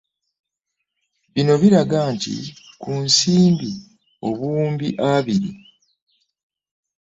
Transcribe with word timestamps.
Bino 1.33 1.53
biraga 1.61 1.99
nti 2.13 2.35
ku 2.81 2.91
nsimbi 3.05 3.69
obuwumbi 4.27 4.87
abiri 5.13 5.49